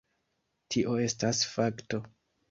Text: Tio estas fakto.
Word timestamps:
Tio 0.75 0.95
estas 1.07 1.41
fakto. 1.49 2.01